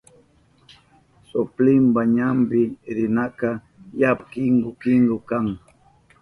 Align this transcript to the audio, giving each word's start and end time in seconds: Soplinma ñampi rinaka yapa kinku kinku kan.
Soplinma 1.29 2.01
ñampi 2.17 2.61
rinaka 2.95 3.49
yapa 3.99 4.23
kinku 4.31 4.69
kinku 4.81 5.17
kan. 5.29 5.47